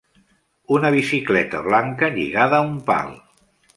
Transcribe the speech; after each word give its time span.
Una 0.77 0.89
bicicleta 0.95 1.61
blanca 1.67 2.09
lligada 2.17 2.59
a 2.63 2.69
un 2.73 2.77
pal 2.89 3.13